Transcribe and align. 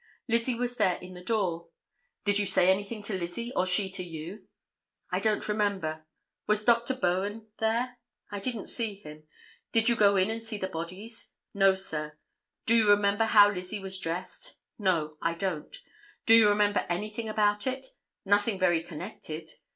Lizzie 0.27 0.55
was 0.55 0.77
there 0.77 0.95
in 0.95 1.13
the 1.13 1.23
door. 1.23 1.67
"Did 2.25 2.39
you 2.39 2.47
say 2.47 2.71
anything 2.71 3.03
to 3.03 3.13
Lizzie 3.15 3.53
or 3.55 3.67
she 3.67 3.87
to 3.91 4.03
you?" 4.03 4.47
"I 5.11 5.19
don't 5.19 5.47
remember." 5.47 6.07
"Was 6.47 6.65
Dr. 6.65 6.95
Bowen 6.95 7.49
there?" 7.59 7.99
"I 8.31 8.39
didn't 8.39 8.65
see 8.65 8.95
him." 8.95 9.27
"Did 9.71 9.89
you 9.89 9.95
go 9.95 10.15
in 10.15 10.31
and 10.31 10.41
see 10.43 10.57
the 10.57 10.65
bodies?" 10.65 11.33
"No, 11.53 11.75
sir." 11.75 12.17
"Do 12.65 12.75
you 12.75 12.89
remember 12.89 13.25
how 13.25 13.51
Lizzie 13.51 13.77
was 13.79 13.99
dressed?" 13.99 14.55
"No, 14.79 15.17
I 15.21 15.35
don't." 15.35 15.77
"Do 16.25 16.33
you 16.33 16.49
remember 16.49 16.87
anything 16.89 17.29
about 17.29 17.67
it?" 17.67 17.85
"Nothing 18.25 18.57
very 18.57 18.81
connected." 18.81 19.51